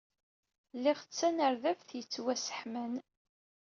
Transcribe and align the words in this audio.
Liɣ 0.83 0.99
tanerdabt 1.17 1.89
yettwasseḥman. 1.97 2.93